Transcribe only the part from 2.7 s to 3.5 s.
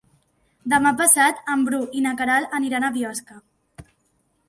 a Biosca.